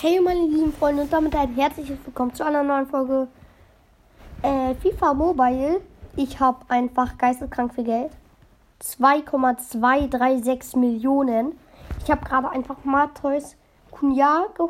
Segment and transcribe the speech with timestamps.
[0.00, 3.26] Hey meine lieben Freunde und damit ein herzliches Willkommen zu einer neuen Folge
[4.42, 5.80] äh, FIFA Mobile.
[6.14, 8.12] Ich habe einfach geisteskrank viel Geld.
[8.78, 11.58] 2,236 Millionen.
[12.04, 13.56] Ich habe gerade einfach Matthäus
[13.90, 14.68] Kunja ge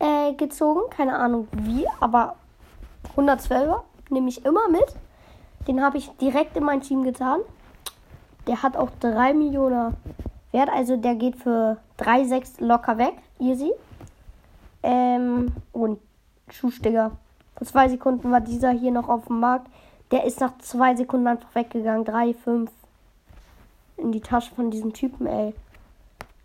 [0.00, 0.90] äh, gezogen.
[0.90, 2.34] Keine Ahnung wie, aber
[3.16, 4.96] 112er nehme ich immer mit.
[5.68, 7.38] Den habe ich direkt in mein Team getan.
[8.48, 9.94] Der hat auch 3 Millionen
[10.50, 13.14] Wert, also der geht für 3,6 locker weg.
[13.38, 13.72] Easy.
[14.84, 15.98] Ähm, und
[16.50, 17.12] Schuss, Digga.
[17.56, 19.70] Vor zwei Sekunden war dieser hier noch auf dem Markt.
[20.10, 22.04] Der ist nach zwei Sekunden einfach weggegangen.
[22.04, 22.70] Drei, fünf.
[23.96, 25.54] In die Tasche von diesem Typen, ey.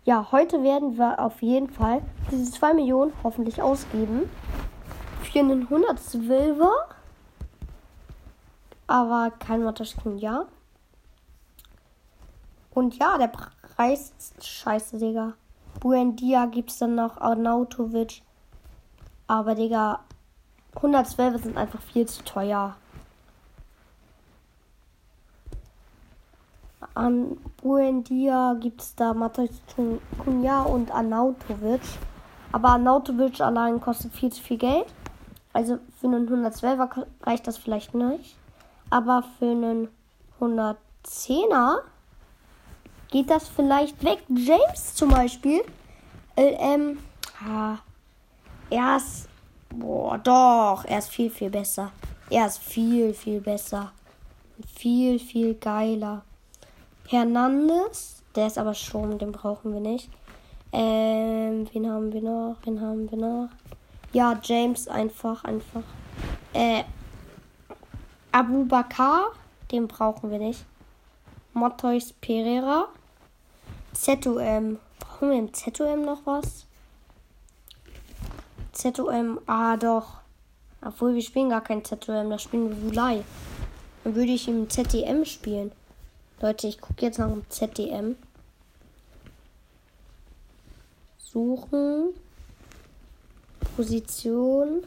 [0.04, 4.30] Ja, heute werden wir auf jeden Fall diese 2 Millionen hoffentlich ausgeben.
[5.22, 6.70] Für einen 112er.
[8.86, 10.46] Aber kein Mataschkin, ja.
[12.70, 15.34] Und ja, der Preis ist scheiße, Digga.
[15.80, 18.22] Buendia gibt's dann noch, Arnautovic.
[19.30, 20.00] Aber, Digga,
[20.74, 22.74] 112 sind einfach viel zu teuer.
[26.94, 29.62] An Buendia gibt es da Matheus
[30.24, 31.80] Kunja und Arnautovic.
[32.50, 34.86] Aber Arnautovic allein kostet viel zu viel Geld.
[35.52, 38.36] Also für einen 112er reicht das vielleicht nicht.
[38.90, 39.88] Aber für einen
[40.40, 41.82] 110er
[43.12, 44.24] geht das vielleicht weg.
[44.26, 45.62] James zum Beispiel.
[46.36, 46.98] Ähm,
[47.46, 47.76] ah,
[48.70, 49.29] er ist,
[49.70, 51.92] boah, doch, er ist viel, viel besser.
[52.28, 53.92] Er ist viel, viel besser.
[54.74, 56.22] Viel, viel geiler.
[57.08, 60.10] Hernandez, der ist aber schon, den brauchen wir nicht.
[60.72, 62.56] Ähm, wen haben wir noch?
[62.64, 63.48] Wen haben wir noch?
[64.12, 65.82] Ja, James einfach, einfach.
[66.52, 66.84] Äh,
[68.32, 69.32] Abu Bakar,
[69.72, 70.64] den brauchen wir nicht.
[71.52, 72.86] Matthäus Pereira.
[73.92, 74.78] ZUM.
[75.00, 76.66] Brauchen wir im ZUM noch was?
[78.72, 80.20] ZUM, ah doch.
[80.82, 83.24] Obwohl wir spielen gar kein ZUM, da spielen wir Vulai.
[84.04, 85.72] Dann würde ich im ZDM spielen.
[86.40, 88.16] Leute, ich gucke jetzt nach dem ZDM.
[91.18, 92.14] Suchen.
[93.76, 94.84] Position.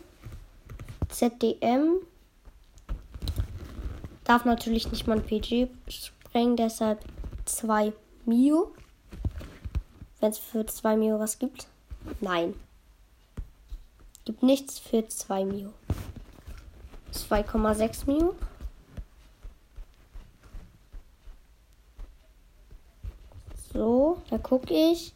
[1.10, 2.00] ZDM.
[4.24, 7.00] Darf natürlich nicht mal ein PG sprengen, deshalb
[7.46, 7.94] 2
[8.26, 8.72] Mio.
[10.20, 11.68] Wenn es für 2 Mio was gibt.
[12.20, 12.56] Nein.
[14.26, 15.74] Gibt nichts für 2 Mio.
[17.14, 18.36] 2,6 Mio.
[23.74, 25.14] So, da gucke ich.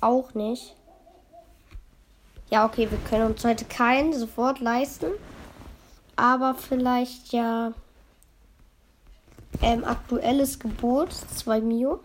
[0.00, 0.76] Auch nicht.
[2.50, 5.06] Ja, okay, wir können uns heute keinen sofort leisten.
[6.14, 7.72] Aber vielleicht ja
[9.60, 12.00] ähm, aktuelles Gebot, 2 Mio.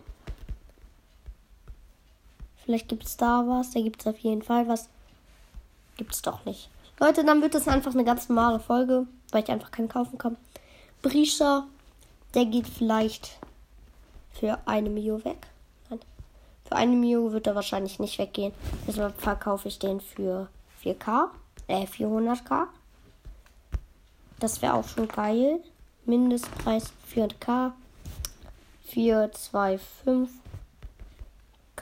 [2.64, 3.70] Vielleicht gibt es da was.
[3.70, 4.88] Da gibt es auf jeden Fall was.
[6.00, 6.70] Gibt es doch nicht.
[6.98, 10.38] Leute, dann wird das einfach eine ganz normale Folge, weil ich einfach keinen kaufen kann.
[11.02, 11.66] Brischer,
[12.32, 13.38] der geht vielleicht
[14.32, 15.46] für eine Mio weg.
[15.90, 16.00] Nein.
[16.64, 18.54] Für eine Mio wird er wahrscheinlich nicht weggehen.
[18.86, 20.48] Deshalb verkaufe ich den für
[20.82, 21.26] 4K.
[21.66, 22.68] Äh, 400k.
[24.38, 25.60] Das wäre auch schon geil.
[26.06, 27.72] Mindestpreis 400k.
[28.90, 30.30] 425k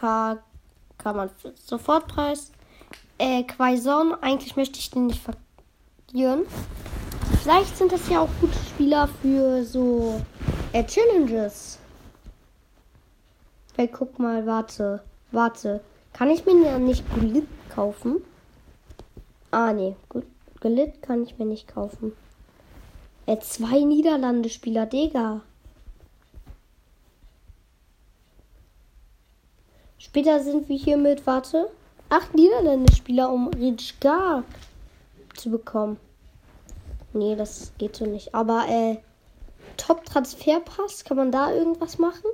[0.02, 2.50] kann man Sofortpreis.
[3.18, 6.46] Äh, Quaison, eigentlich möchte ich den nicht verlieren.
[7.42, 10.20] Vielleicht sind das ja auch gute Spieler für so
[10.72, 11.78] äh, Challenges.
[13.76, 15.02] Hey, guck mal, warte.
[15.32, 15.80] Warte.
[16.12, 18.22] Kann ich mir ja nicht Gulit kaufen?
[19.50, 19.96] Ah, nee.
[20.08, 20.24] Gut.
[20.60, 22.12] Gulit kann ich mir nicht kaufen.
[23.26, 25.42] Äh, zwei Niederlande-Spieler, Digga.
[29.98, 31.68] Später sind wir hier mit, warte,
[32.08, 34.44] acht Niederlande-Spieler, um Ritschgar
[35.36, 35.98] zu bekommen.
[37.12, 38.34] Nee, das geht so nicht.
[38.34, 38.98] Aber, äh,
[39.76, 42.26] Top-Transferpass, kann man da irgendwas machen?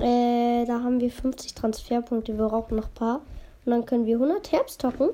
[0.00, 2.36] Äh, da haben wir 50 Transferpunkte.
[2.36, 3.20] Wir brauchen noch ein paar.
[3.64, 5.10] Und dann können wir 100 Herbst tocken.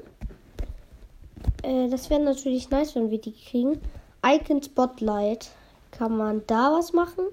[1.63, 3.81] Äh, das wäre natürlich nice, wenn wir die kriegen.
[4.25, 5.51] Icon Spotlight.
[5.91, 7.25] Kann man da was machen?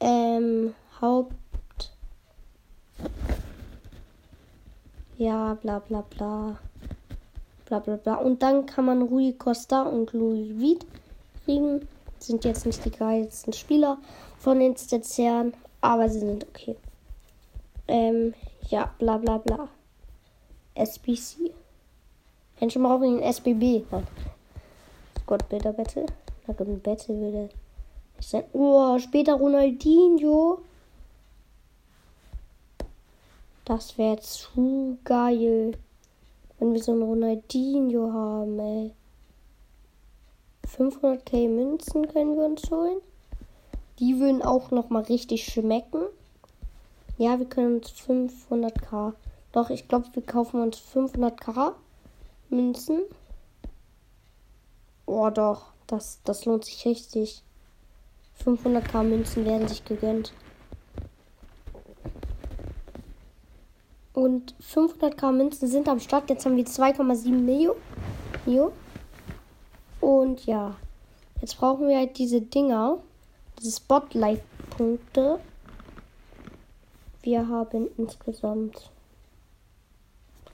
[0.00, 1.34] Ähm, Haupt.
[5.18, 6.58] Ja, bla bla bla.
[7.66, 8.14] Bla bla bla.
[8.16, 10.88] Und dann kann man Rui Costa und Louis Vuitton
[11.44, 11.88] kriegen.
[12.18, 13.98] Sind jetzt nicht die geilsten Spieler
[14.38, 15.52] von den Stetzian
[15.86, 16.76] aber sie sind okay.
[17.86, 18.34] Ähm,
[18.68, 19.68] ja, bla bla bla.
[20.74, 21.52] SBC.
[22.60, 23.84] Menschen brauchen den SBB.
[23.90, 24.06] Nein.
[25.26, 26.06] Gott, Bilder Battle.
[26.46, 27.48] Na gut, ein Battle würde
[28.16, 28.44] nicht sein.
[28.52, 30.58] Oh, später Ronaldinho.
[33.66, 35.76] Das wäre zu geil.
[36.58, 38.92] Wenn wir so einen Ronaldinho haben, ey.
[40.68, 43.00] 500k Münzen können wir uns holen.
[43.98, 46.02] Die würden auch noch mal richtig schmecken.
[47.18, 49.14] Ja, wir können uns 500k.
[49.50, 51.72] Doch, ich glaube, wir kaufen uns 500k
[52.50, 53.00] Münzen.
[55.06, 55.72] Oh, doch.
[55.88, 57.42] Das, das lohnt sich richtig.
[58.44, 60.32] 500k Münzen werden sich gegönnt.
[64.16, 66.30] Und 500k Münzen sind am Start.
[66.30, 68.72] Jetzt haben wir 2,7 Millionen.
[70.00, 70.74] Und ja,
[71.42, 72.96] jetzt brauchen wir halt diese Dinger.
[73.58, 75.38] Diese Spotlight-Punkte.
[77.20, 78.90] Wir haben insgesamt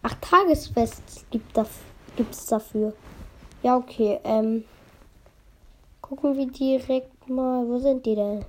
[0.02, 1.56] acht Tagesfests gibt
[2.34, 2.92] es dafür.
[3.62, 4.18] Ja, okay.
[4.24, 4.64] Ähm,
[6.00, 7.64] gucken wir direkt mal.
[7.68, 8.44] Wo sind die denn?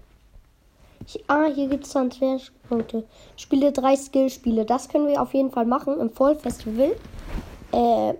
[1.27, 3.05] Ah, hier gibt es Transferpunkte.
[3.35, 4.65] Spiele drei Skillspiele.
[4.65, 6.95] Das können wir auf jeden Fall machen im Vollfestival.
[7.71, 8.13] Äh,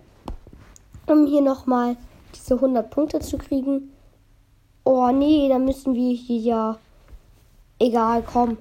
[1.08, 1.98] um hier nochmal
[2.34, 3.94] diese 100 Punkte zu kriegen.
[4.84, 6.78] Oh nee, da müssen wir hier ja.
[7.80, 8.58] Egal, komm.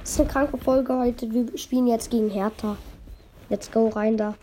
[0.00, 1.32] Das ist eine kranke Folge heute.
[1.32, 2.76] Wir spielen jetzt gegen Hertha.
[3.48, 4.34] Let's go rein da.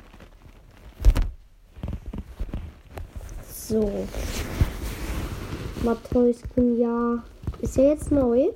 [3.47, 4.07] So.
[5.83, 7.24] Matthäus ja.
[7.62, 8.50] Ist ja jetzt neu.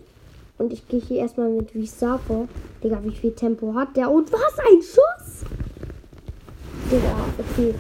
[0.58, 2.48] Und ich gehe hier erstmal mit Visa vor.
[2.84, 4.10] Digga, wie viel Tempo hat der?
[4.10, 4.60] Und was?
[4.60, 5.44] Ein Schuss?
[6.92, 7.74] Digga, okay.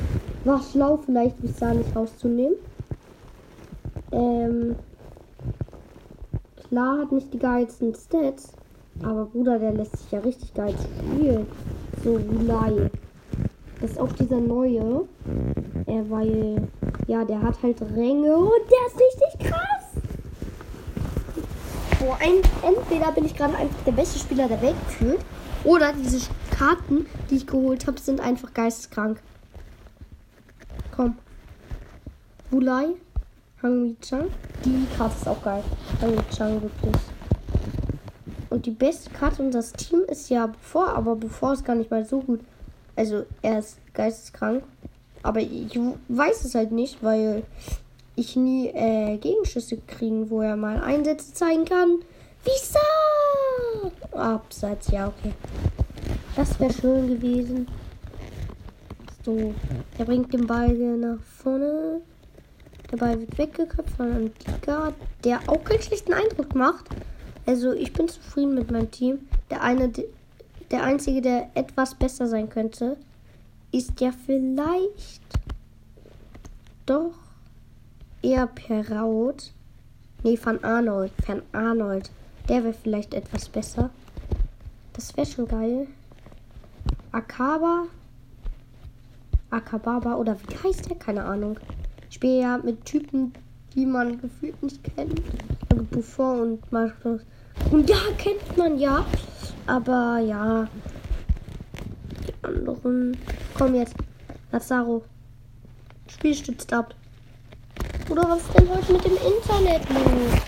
[0.43, 2.55] War schlau, vielleicht Visa nicht rauszunehmen.
[4.11, 4.75] Ähm.
[6.67, 8.51] Klar hat nicht die geilsten Stats.
[9.03, 11.45] Aber Bruder, der lässt sich ja richtig geil spielen.
[12.03, 12.89] So, Wulai.
[13.81, 15.05] Das ist auch dieser neue.
[15.85, 16.67] Er, weil,
[17.07, 19.24] ja, der hat halt Ränge und der ist richtig.
[22.05, 25.19] Boah, ein, entweder bin ich gerade einfach der beste Spieler der Welt gefühlt.
[25.63, 29.19] Oder diese Karten, die ich geholt habe, sind einfach geisteskrank.
[30.95, 31.17] Komm.
[32.51, 32.89] Wulai.
[33.63, 34.27] Hangmi Chang.
[34.63, 35.63] Die Karte ist auch geil.
[35.99, 37.01] Hangmi Chang, wirklich.
[38.51, 42.05] Und die beste Karte unseres Team ist ja bevor, aber bevor ist gar nicht mal
[42.05, 42.41] so gut.
[42.95, 44.63] Also er ist geisteskrank.
[45.23, 45.79] Aber ich
[46.09, 47.41] weiß es halt nicht, weil
[48.15, 51.99] ich nie äh, Gegenschüsse kriegen, wo er mal Einsätze zeigen kann.
[52.43, 53.91] Wieso?
[54.17, 55.33] Abseits, ja, okay.
[56.35, 57.67] Das wäre schön gewesen.
[59.23, 59.53] So,
[59.97, 62.01] er bringt den Ball nach vorne.
[62.91, 66.85] Der Ball wird weggeköpft von Antika, der auch keinen schlechten Eindruck macht.
[67.45, 69.27] Also ich bin zufrieden mit meinem Team.
[69.49, 69.91] Der eine,
[70.71, 72.97] der einzige, der etwas besser sein könnte,
[73.71, 75.23] ist ja vielleicht
[76.85, 77.24] doch
[78.25, 79.53] eher Perrault.
[80.23, 81.11] Nee, von Arnold.
[81.27, 82.09] Van Arnold.
[82.49, 83.91] Der wäre vielleicht etwas besser.
[84.93, 85.87] Das wäre schon geil.
[87.11, 87.85] Akaba.
[89.51, 90.97] Akababa oder wie heißt der?
[90.97, 91.59] Keine Ahnung.
[92.09, 93.33] Ich spiele ja mit Typen,
[93.75, 95.21] die man gefühlt nicht kennt.
[95.69, 97.21] Also Buffon und Marcos
[97.71, 99.05] und ja, kennt man ja.
[99.67, 100.67] Aber ja.
[102.27, 103.17] Die anderen.
[103.57, 103.95] Komm jetzt.
[104.51, 105.03] Lazaro.
[106.07, 106.95] Spiel stützt ab.
[108.15, 110.39] Oder was ist denn heute mit dem Internet los?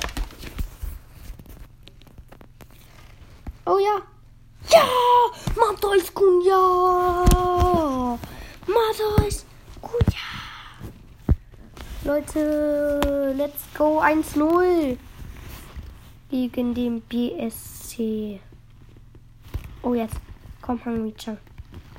[3.65, 4.01] Oh ja.
[4.69, 4.85] Ja!
[5.53, 7.25] Matthäus Kunja!
[8.67, 9.45] Matthäus
[9.81, 10.29] Kunja!
[12.05, 14.97] Leute, let's go 1-0
[16.29, 18.39] gegen den BSC.
[19.81, 20.15] Oh, jetzt.
[20.61, 21.37] Komm, Hangmi-chan.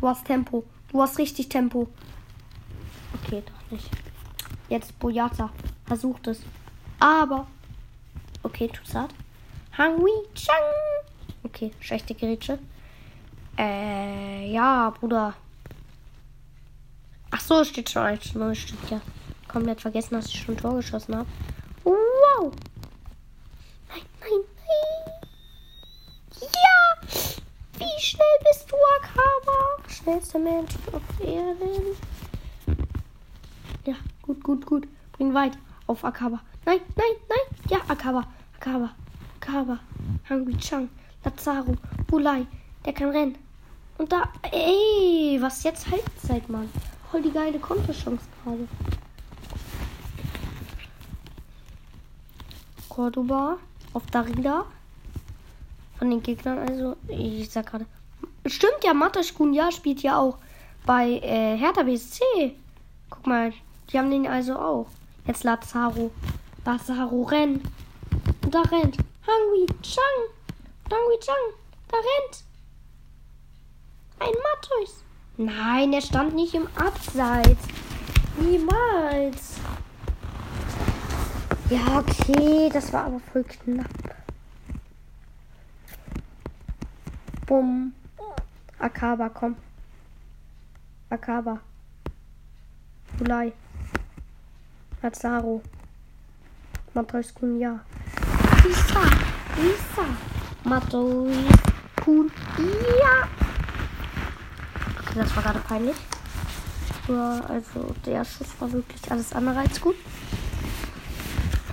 [0.00, 0.64] Du hast Tempo.
[0.90, 1.88] Du hast richtig Tempo.
[3.22, 4.07] Okay, doch nicht.
[4.68, 5.50] Jetzt Boyata.
[5.86, 6.40] Versucht es.
[6.98, 7.46] Aber.
[8.42, 9.10] Okay, Tusat.
[9.76, 10.54] Hangmi-chan.
[11.44, 12.58] Okay, schlechte Gerätsche.
[13.56, 15.34] Äh, ja, Bruder.
[17.30, 19.00] Ach so, steht schon 1-0, stimmt ja.
[19.48, 21.28] Komplett vergessen, dass ich schon ein Tor geschossen habe.
[21.84, 22.52] Wow!
[23.88, 24.40] Nein, nein.
[26.40, 27.08] Ja!
[27.78, 29.88] Wie schnell bist du, Akaba?
[29.88, 31.96] Schnellster Mensch auf Erden.
[33.86, 34.88] Ja, gut, gut, gut.
[35.12, 36.40] Bring weit auf Akaba.
[36.66, 37.46] Nein, nein, nein.
[37.70, 38.26] Ja, Akaba.
[38.56, 38.90] Akaba.
[39.40, 39.78] Akaba.
[40.28, 40.88] Hungry Chang.
[41.24, 41.74] Lazaro.
[42.08, 42.46] Bulai.
[42.84, 43.36] Der kann rennen.
[43.98, 44.28] Und da.
[44.50, 46.68] Ey, was jetzt Halbzeit, Mann.
[47.10, 48.68] Voll die geile Kontochance gerade.
[52.88, 53.58] Cordoba
[53.94, 54.64] auf Darida.
[55.98, 57.86] Von den Gegnern, also, ich sag gerade.
[58.46, 60.38] Stimmt ja, Matasch Kunja spielt ja auch
[60.86, 62.22] bei äh, Hertha BSC.
[63.10, 63.52] Guck mal,
[63.90, 64.86] die haben den also auch.
[65.28, 66.10] Jetzt Lazaro.
[66.64, 67.62] Lazaro rennt.
[68.42, 68.96] Und da rennt.
[69.26, 70.18] Hangui Chang.
[70.90, 71.34] Hangui Chang.
[71.88, 72.44] Da rennt.
[74.20, 75.04] Ein Matthäus.
[75.36, 77.62] Nein, er stand nicht im Abseits.
[78.38, 79.60] Niemals.
[81.68, 83.86] Ja, okay, das war aber voll knapp.
[87.44, 87.92] Bumm.
[88.78, 89.56] Akaba, komm.
[91.10, 91.60] Akaba.
[93.18, 93.52] Bulai.
[95.02, 95.62] Lazaro.
[96.94, 97.80] Matthäus Kunja.
[98.64, 99.02] Lisa.
[99.56, 100.04] Lisa.
[100.64, 101.36] Matthäus.
[104.98, 105.96] Okay, das war gerade peinlich.
[107.06, 109.96] Ja, also der Schuss war wirklich alles andere als gut.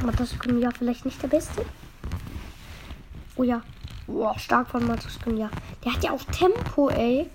[0.06, 1.66] Matthäus Kunja vielleicht nicht der Beste.
[3.36, 3.62] Oh ja.
[4.08, 5.50] Boah, stark von Matthäus Kunja.
[5.84, 7.28] Der hat ja auch Tempo, ey.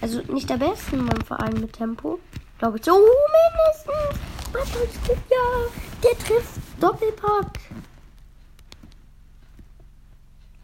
[0.00, 2.18] Also nicht der beste Mann vor allem mit Tempo.
[2.64, 2.98] Glaube ich so
[4.52, 4.96] mindestens.
[5.06, 5.70] Kunja.
[6.02, 7.60] Der trifft Doppelpack.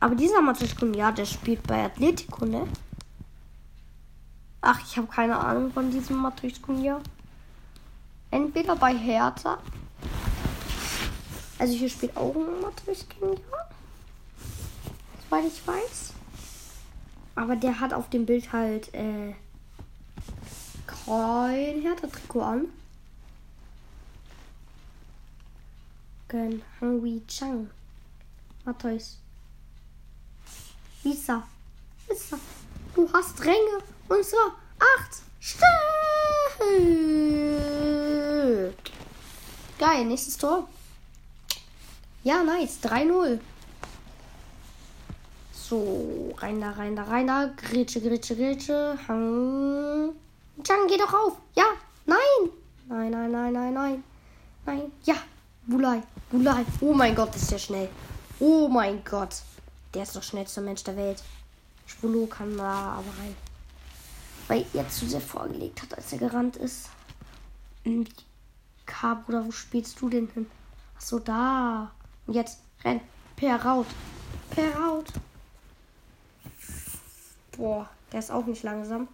[0.00, 2.66] Aber dieser Matthäus Kunja, der spielt bei Atletico, ne?
[4.62, 7.02] Ach, ich habe keine Ahnung von diesem Matthäus Kunja.
[8.30, 9.58] Entweder bei Hertha.
[11.58, 13.42] Also hier spielt auch ein Matthäus Kunja.
[15.28, 16.14] Soweit ich weiß.
[17.34, 19.34] Aber der hat auf dem Bild halt äh,
[21.10, 22.68] kein Hertha-Trikot an.
[26.28, 27.68] Gen Hangui Chang.
[28.64, 29.18] Matthäus.
[31.02, 31.42] Lisa.
[32.08, 32.38] Lisa.
[32.94, 35.64] Du hast Ränge unserer acht Stück.
[39.78, 40.68] Geil, nächstes Tor.
[42.22, 42.78] Ja, nice.
[42.84, 43.40] 3-0.
[45.52, 47.50] So, rein da, rein da, rein da.
[47.56, 48.98] Gritsche, Gritsche, Gritsche.
[49.08, 50.14] Hang.
[50.64, 51.36] Jang, geh doch auf.
[51.54, 51.64] Ja,
[52.06, 52.50] nein.
[52.88, 54.04] Nein, nein, nein, nein, nein.
[54.66, 54.92] Nein.
[55.04, 55.14] Ja,
[55.66, 56.64] Bulai, Bulai.
[56.80, 57.88] Oh mein Gott, ist der schnell.
[58.38, 59.36] Oh mein Gott.
[59.94, 61.22] Der ist doch schnellster Mensch der Welt.
[61.86, 63.36] Schwulo kann da aber rein.
[64.48, 66.88] Weil er zu sehr vorgelegt hat, als er gerannt ist.
[68.86, 70.50] K, Bruder, wo spielst du denn hin?
[70.96, 71.90] Ach so, da.
[72.26, 73.00] Und jetzt renn.
[73.36, 73.86] Per Raut.
[74.50, 75.06] Per Raut.
[77.56, 79.08] Boah, der ist auch nicht langsam.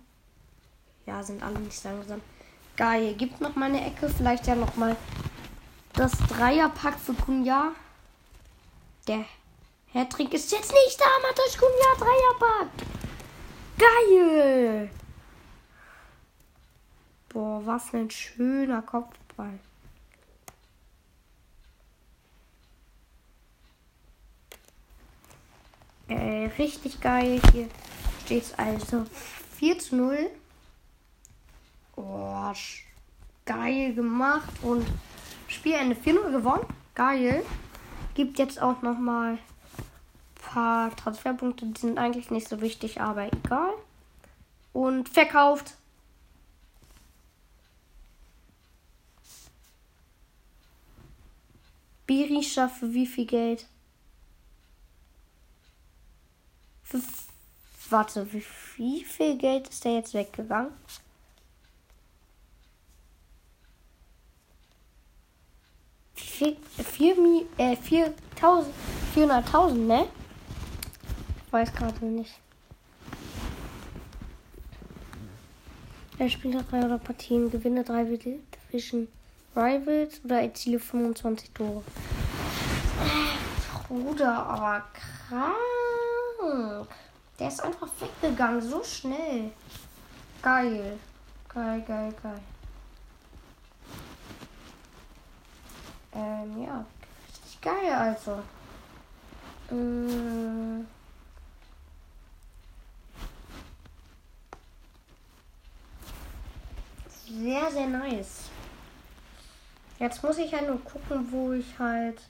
[1.06, 2.20] Ja, sind alle nicht langsam.
[2.76, 3.14] Geil.
[3.14, 4.08] Gibt noch mal eine Ecke.
[4.08, 4.96] Vielleicht ja noch mal
[5.94, 7.72] das Dreierpack für Kunja.
[9.06, 9.24] Der
[9.94, 11.06] Hattrick ist jetzt nicht da.
[11.22, 12.68] Matas Kunja Dreierpack.
[13.78, 14.90] Geil.
[17.28, 19.58] Boah, was ein schöner Kopfball.
[26.08, 27.40] Äh, richtig geil.
[27.52, 27.68] Hier
[28.24, 29.06] steht es also
[29.58, 30.30] 4 zu 0.
[32.48, 32.54] Oh,
[33.44, 34.52] geil gemacht.
[34.62, 34.86] Und
[35.48, 36.66] Spielende 4-0 gewonnen.
[36.94, 37.44] Geil.
[38.14, 39.38] Gibt jetzt auch noch mal ein
[40.34, 41.66] paar Transferpunkte.
[41.66, 43.72] Die sind eigentlich nicht so wichtig, aber egal.
[44.72, 45.74] Und verkauft.
[52.06, 53.66] Berisha für wie viel Geld?
[56.84, 57.00] Für,
[57.90, 58.32] warte,
[58.76, 60.72] wie viel Geld ist der jetzt weggegangen?
[66.36, 67.16] Vier, vier,
[67.56, 70.06] äh, 400.000, ne?
[71.46, 72.38] Ich weiß gerade nicht.
[76.18, 79.08] Er spielt drei oder Partien, gewinne drei Division
[79.54, 81.82] Rivals oder erziele 25 Tore.
[83.88, 86.88] Bruder, aber krank.
[87.38, 89.52] Der ist einfach weggegangen, so schnell.
[90.42, 90.98] Geil.
[91.48, 92.42] Geil, geil, geil.
[96.16, 96.84] Ähm, ja.
[97.28, 98.42] Richtig geil, also.
[99.70, 100.86] Ähm.
[107.28, 108.44] Sehr, sehr nice.
[109.98, 112.20] Jetzt muss ich halt nur gucken, wo ich halt.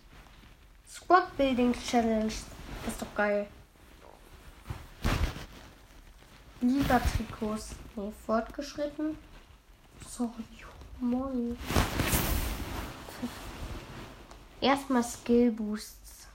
[0.89, 2.27] Squad Building Challenge.
[2.27, 3.47] Ist doch geil.
[6.61, 7.77] Liga-Trikots.
[7.95, 9.17] Nee, fortgeschritten.
[10.09, 10.45] Sorry,
[11.01, 11.57] moin.
[14.61, 16.27] Erstmal Skill Boosts.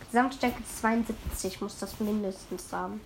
[0.00, 3.00] Gesamtstärke 72 muss das mindestens haben.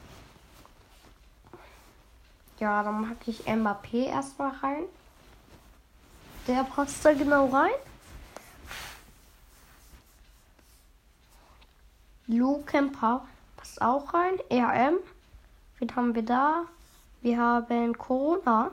[2.58, 4.84] Ja, dann mag ich Mbappé erstmal rein.
[6.48, 7.70] Der passt da genau rein.
[12.66, 13.24] Kemper
[13.56, 14.34] passt auch rein.
[14.50, 14.98] RM.
[15.78, 16.64] Wen haben wir da?
[17.20, 18.72] Wir haben Corona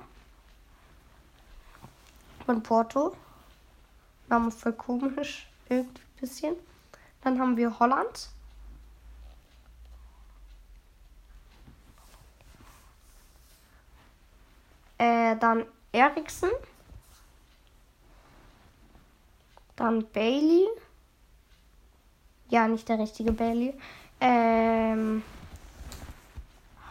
[2.46, 3.16] von Porto.
[4.28, 6.56] Name voll komisch, irgendwie ein bisschen.
[7.22, 8.30] Dann haben wir Holland.
[14.98, 16.52] Äh, dann Eriksen.
[19.76, 20.68] Dann Bailey.
[22.50, 23.74] Ja, nicht der richtige Bailey.
[24.20, 25.24] Ähm,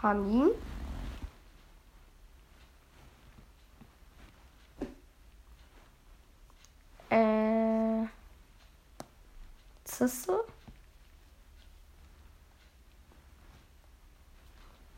[0.03, 0.51] Hanin.
[10.03, 10.45] Zisse.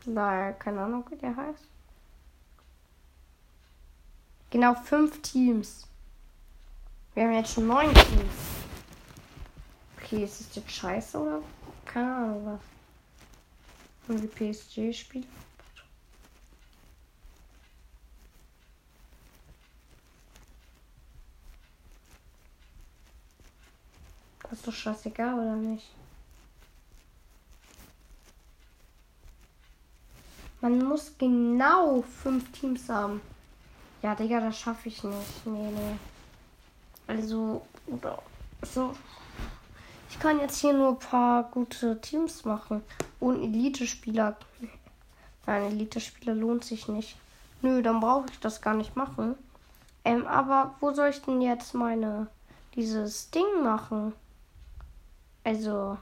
[0.05, 1.67] Weil, keine Ahnung, wie der heißt.
[4.49, 5.87] Genau, fünf Teams.
[7.13, 8.33] Wir haben jetzt schon neun Teams.
[9.97, 11.41] Okay, ist das jetzt scheiße oder?
[11.85, 12.61] Keine Ahnung was.
[14.07, 15.27] Und die PSG-Spieler.
[24.49, 25.87] Das ist doch scheißegal, oder nicht?
[30.61, 33.21] Man muss genau fünf Teams haben.
[34.01, 35.45] Ja, Digga, das schaffe ich nicht.
[35.45, 35.95] Nee, nee.
[37.07, 38.21] Also, oder
[38.61, 38.95] so.
[40.09, 42.83] Ich kann jetzt hier nur ein paar gute Teams machen.
[43.19, 44.37] Und Elite-Spieler.
[45.45, 47.17] Nein, Elite-Spieler lohnt sich nicht.
[47.61, 49.35] Nö, dann brauche ich das gar nicht machen.
[50.03, 52.27] Ähm, aber wo soll ich denn jetzt meine
[52.75, 54.13] dieses Ding machen?
[55.45, 55.95] Also.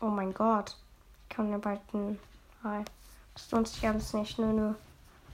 [0.00, 0.76] Oh mein Gott.
[1.28, 2.20] Ich kann mir bald ein.
[2.62, 2.84] Hi.
[3.34, 4.38] Das lohnt sich alles nicht.
[4.38, 4.74] Nö, nö.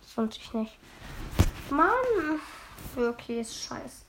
[0.01, 0.79] Das lohnt sich nicht.
[1.69, 2.41] Mann.
[2.95, 4.07] Wirklich ist scheiße.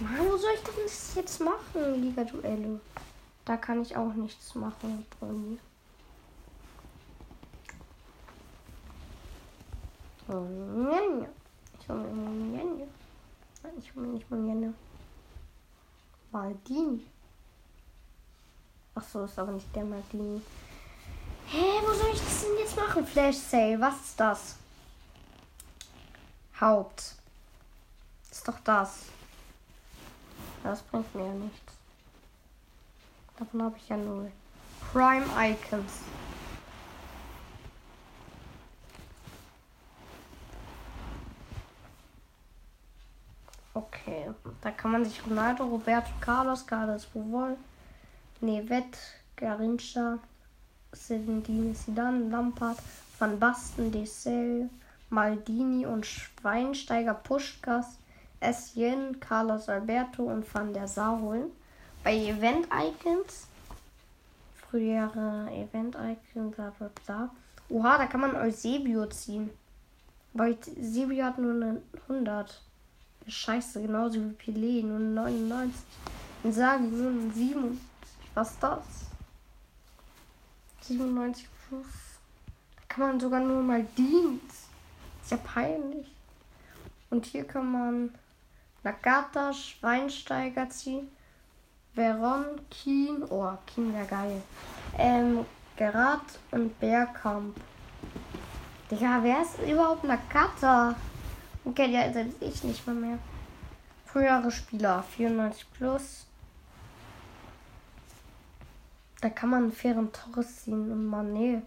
[0.00, 2.80] Mann, wo soll ich denn das jetzt machen, Liga-Duelle?
[3.44, 5.60] Da kann ich auch nichts machen, Bruni.
[10.21, 10.21] Oh, ja.
[10.32, 12.88] Ich hole mir Monienne.
[13.78, 14.72] Ich hole mir nicht Monienne.
[16.30, 17.06] Maldini.
[18.94, 20.40] Ach so, ist aber nicht der Maldini.
[21.48, 23.06] Hä, wo soll ich das denn jetzt machen?
[23.06, 24.56] Flash Sale, was ist das?
[26.58, 27.14] Haupt.
[28.30, 29.04] Ist doch das.
[30.62, 31.74] Das bringt mir ja nichts.
[33.38, 34.32] Davon habe ich ja null.
[34.92, 35.92] Prime Icons.
[44.12, 47.56] Okay, da kann man sich Ronaldo, Roberto Carlos, Carlos Puvol,
[48.42, 48.98] Nevet,
[49.36, 50.18] Garincha,
[50.92, 52.76] Zinedine Zidane, Lampard,
[53.18, 54.68] Van Basten, Dessel,
[55.08, 57.98] Maldini und Schweinsteiger, Puschkas,
[58.40, 61.50] Essien, Carlos Alberto und Van der Sar holen.
[62.04, 63.46] Bei Event Icons,
[64.54, 67.30] frühere Event Icons, bla bla bla.
[67.70, 69.48] Oha, da kann man Eusebio ziehen.
[70.34, 72.60] Weil Eusebio hat nur eine 100.
[73.26, 75.74] Scheiße, genauso wie Pelé, nur 99.
[76.42, 77.80] Und sagen nur 97.
[78.34, 78.84] Was ist das?
[80.82, 81.86] 97 plus.
[82.76, 84.68] Da kann man sogar nur mal Dienst.
[85.22, 86.10] Ist ja peinlich.
[87.10, 88.14] Und hier kann man
[88.82, 91.08] Nagata, Schweinsteiger ziehen.
[91.94, 93.22] Veron, Kien.
[93.28, 94.42] Oh, Kien wäre geil.
[94.98, 95.44] Ähm,
[95.76, 97.54] Gerard und Bergkamp.
[98.90, 100.94] Digga, wer ist überhaupt Nagata?
[101.64, 103.18] Okay, ja, selbst ich nicht mal mehr.
[104.04, 106.26] Frühere Spieler, 94 plus.
[109.20, 111.62] Da kann man einen fairen Torres ziehen und nee.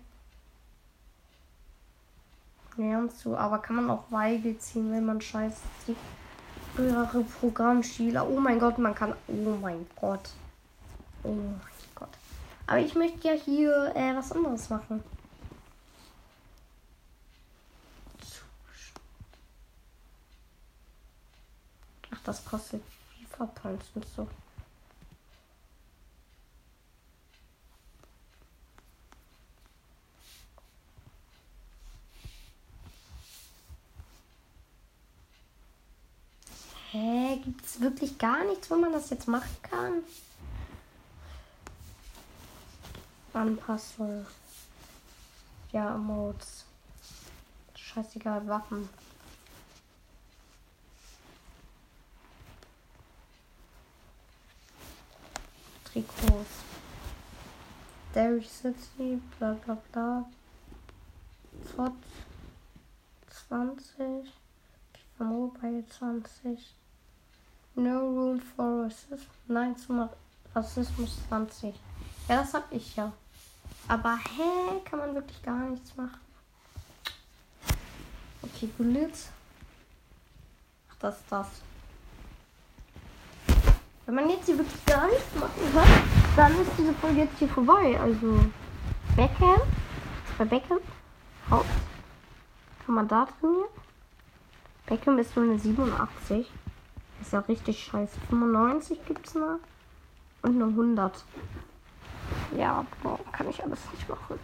[2.78, 3.38] Nee, zu.
[3.38, 5.98] Aber kann man auch Weigel ziehen, wenn man scheiße zieht.
[6.76, 8.28] Frühere Programmspieler.
[8.28, 9.14] Oh mein Gott, man kann.
[9.28, 10.32] Oh mein Gott.
[11.24, 11.62] Oh mein
[11.96, 12.10] Gott.
[12.68, 15.02] Aber ich möchte ja hier äh, was anderes machen.
[22.26, 22.82] Das kostet
[23.30, 24.28] FIFA Points und so.
[36.92, 40.04] Hä, gibt es wirklich gar nichts, wo man das jetzt machen kann?
[43.34, 44.26] Anpassung.
[45.74, 46.64] Ja, Modes.
[47.76, 48.88] Scheißegal, Waffen.
[55.96, 56.64] Trikots.
[58.14, 60.26] Derry City, bla bla bla.
[61.74, 61.94] Fort
[63.48, 64.28] 20.
[64.94, 66.76] FIFA Mobile 20.
[67.76, 69.30] No Room for Racism.
[69.48, 70.10] Nein zum
[70.54, 71.74] Rassismus 20.
[72.28, 73.14] Ja, das hab ich ja.
[73.88, 76.20] Aber hä, kann man wirklich gar nichts machen.
[78.42, 79.14] Okay, Gullit.
[80.92, 81.48] Ach, das ist das.
[84.06, 85.88] Wenn man jetzt hier wirklich gar nichts machen kann,
[86.36, 88.00] dann ist diese Folge jetzt hier vorbei.
[88.00, 88.40] Also
[89.16, 89.62] Beckham,
[90.38, 90.78] bei Beckham,
[91.50, 91.66] Haus,
[92.86, 93.70] kann man da trainieren?
[94.86, 96.52] Beckham ist nur eine 87.
[97.22, 98.20] Ist ja richtig scheiße.
[98.30, 99.58] 95 gibt es noch.
[100.44, 101.24] Und eine 100.
[102.56, 104.40] Ja, boah, kann ich alles nicht machen.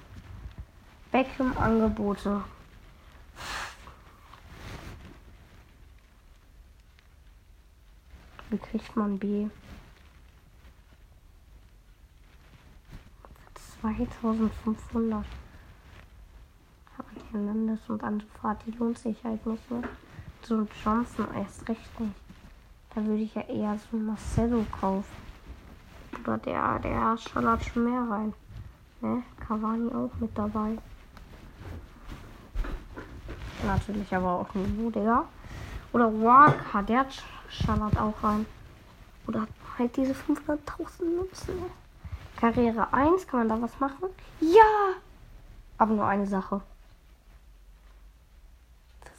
[1.11, 2.41] Beckham Angebote.
[8.51, 9.47] Wie kriegt man B?
[13.81, 15.25] 2500.
[17.31, 19.83] Hernandez und Anfahrt, die lohnt sich halt nicht mehr.
[20.41, 22.13] So Johnson erst recht nicht.
[22.93, 25.05] Da würde ich ja eher so Marcelo kaufen.
[26.21, 28.33] Oder der, der schallert schon mehr rein.
[28.99, 29.23] Ne?
[29.39, 30.77] Cavani auch mit dabei.
[33.65, 35.23] Natürlich aber auch Niveau, Digga.
[35.93, 37.07] Oder Walker, der
[37.51, 38.45] schallert auch rein.
[39.27, 41.63] Oder halt diese 500.000 Münzen.
[42.37, 44.09] Karriere 1, kann man da was machen?
[44.39, 44.93] Ja!
[45.77, 46.61] Aber nur eine Sache.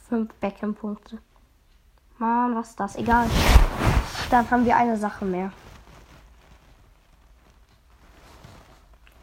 [0.09, 1.19] 5 Beckham-Punkte.
[2.17, 2.95] Mann, was ist das?
[2.95, 3.29] Egal.
[4.29, 5.51] Dann haben wir eine Sache mehr.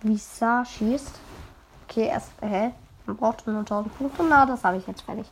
[0.02, 1.18] Visa schießt.
[1.86, 2.72] Okay, erst, hä?
[3.06, 4.24] Man braucht nur 1000 Punkte.
[4.24, 5.26] Na, das habe ich jetzt fertig.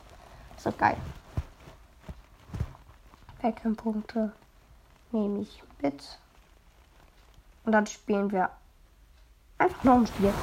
[0.63, 0.97] Doch geil.
[3.41, 4.33] Beckham-Punkte
[5.11, 6.19] nehme ich mit.
[7.63, 8.49] Und dann spielen wir
[9.57, 10.33] einfach noch ein Spiel.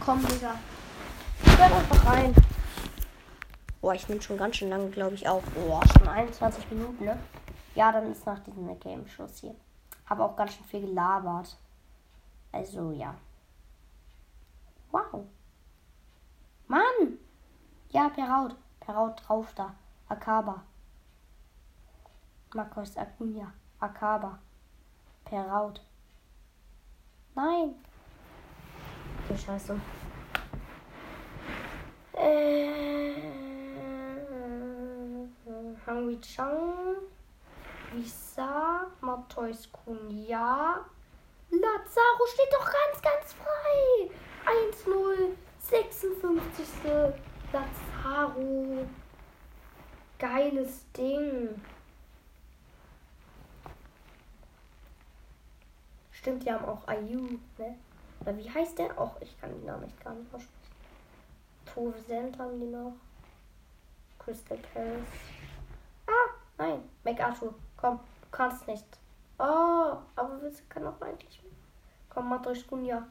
[0.00, 0.54] Komm, Digga.
[1.44, 2.34] Hört einfach rein.
[3.80, 5.42] Boah, ich nehme schon ganz schön lange, glaube ich, auch.
[5.42, 7.18] Boah, schon 21 Minuten, ne?
[7.74, 9.54] Ja, dann ist nach diesem Game-Schluss hier.
[10.06, 11.56] Habe auch ganz schön viel gelabert.
[12.52, 13.14] Also, ja.
[14.90, 15.24] Wow.
[16.68, 17.18] Mann!
[17.90, 18.54] Ja, Peraut.
[18.80, 19.74] Peraut drauf da.
[20.08, 20.62] Akaba.
[22.54, 23.52] Marcos Acuna.
[23.80, 24.38] Akaba.
[25.24, 25.80] Peraut.
[27.34, 27.74] Nein.
[29.24, 29.80] Okay, scheiße.
[32.14, 33.14] Äh,
[35.86, 36.96] Hungry Chang.
[37.92, 38.86] Visa.
[39.00, 40.84] Matthäus Kunja.
[41.50, 44.10] Lazaro steht doch ganz, ganz frei.
[44.86, 45.36] 1-0.
[45.58, 46.66] 56.
[47.52, 48.86] Lazaro.
[50.18, 51.60] Geiles Ding.
[56.22, 57.76] Stimmt, die haben auch IU, ne?
[58.20, 58.96] Oder wie heißt der?
[58.96, 60.76] Auch ich kann den Namen echt gar nicht aussprechen.
[61.66, 62.92] Tove Sent haben die noch.
[64.20, 65.02] Crystal Palace.
[66.06, 66.88] Ah, nein.
[67.02, 67.52] MacArthur.
[67.76, 68.86] Komm, du kannst nicht.
[69.36, 71.42] Oh, aber wir können auch eigentlich.
[72.08, 73.04] Komm, macht euch Gunja.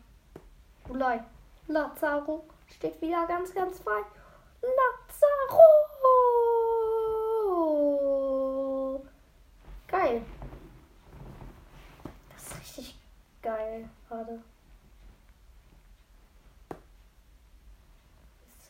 [0.88, 1.22] Ulai.
[1.68, 4.04] Lazaro steht wieder ganz, ganz frei.
[4.62, 5.60] Lazaro!
[9.90, 10.22] Geil.
[12.30, 13.02] Das ist richtig
[13.42, 14.42] geil gerade.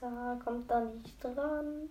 [0.01, 1.89] Lisa kommt da nicht dran.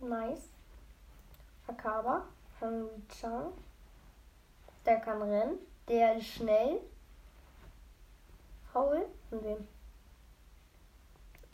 [0.00, 0.48] Nice.
[1.66, 2.26] Akaba,
[2.58, 3.52] Henry Chang.
[4.84, 5.58] Der kann rennen.
[5.88, 6.80] Der ist schnell.
[8.72, 9.06] Faul.
[9.30, 9.68] Und wem?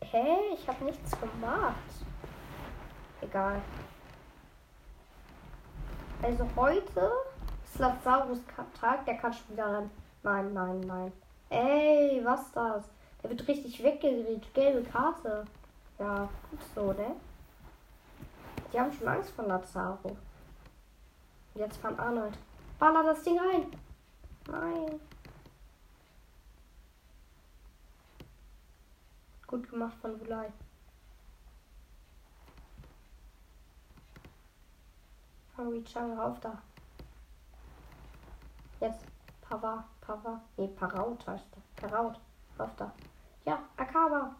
[0.00, 0.54] Hä?
[0.54, 1.74] Ich habe nichts gemacht.
[3.20, 3.60] Egal.
[6.22, 7.12] Also heute
[7.64, 8.40] ist Lazarus
[8.80, 9.90] Tag, der kann schon wieder rennen.
[10.22, 11.12] Nein, nein, nein.
[11.50, 12.84] Ey, was das?
[13.22, 14.52] Der wird richtig weggedreht.
[14.54, 15.44] Gelbe Karte.
[15.98, 17.16] Ja, gut so, ne?
[18.72, 20.16] Die haben schon Angst vor Lazaro.
[21.54, 22.38] Jetzt von Arnold.
[22.78, 23.72] Baller das Ding ein.
[24.50, 25.00] Nein.
[29.48, 30.52] Gut gemacht von Vulai.
[35.56, 36.62] Harry Chang rauf da.
[38.78, 39.04] Jetzt
[39.40, 40.40] Pava, Pava.
[40.56, 41.88] Nee, Paraut heißt der.
[41.88, 42.20] Paraut.
[42.58, 42.92] Rauf da.
[43.44, 44.36] Ja, Akaba.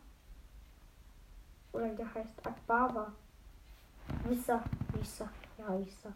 [1.73, 3.11] Oder der heißt Akbaba.
[4.25, 6.11] Wissa, Wissa, ja, Wissa.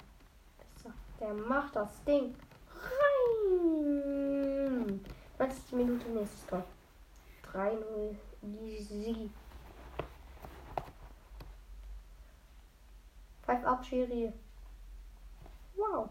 [0.74, 0.92] Wissa.
[1.18, 2.34] Der macht das Ding
[2.70, 4.12] rein.
[5.38, 6.64] 90 Minuten nächstes Tor.
[7.52, 9.30] 3-0, easy.
[13.42, 14.32] Pfeif ab, Schiri.
[15.76, 16.10] Wow.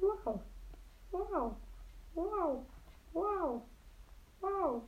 [0.00, 0.40] Wow.
[1.12, 1.56] Wow.
[2.14, 2.66] Wow.
[3.14, 3.62] Wow.
[4.40, 4.82] Wow.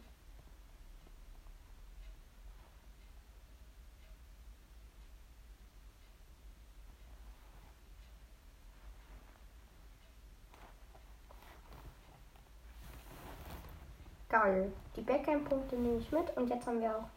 [14.28, 14.83] Geil.
[14.96, 16.36] Die Backend-Punkte nehme ich mit.
[16.36, 17.08] Und jetzt haben wir auch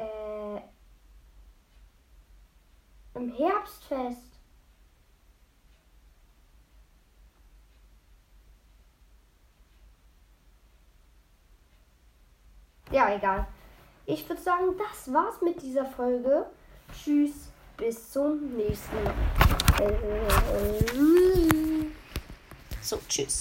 [0.00, 0.60] äh,
[3.14, 4.34] im Herbstfest.
[12.90, 13.46] Ja, egal.
[14.06, 16.46] Ich würde sagen, das war's mit dieser Folge.
[16.92, 19.14] Tschüss, bis zum nächsten Mal.
[22.80, 23.32] So, tschüss.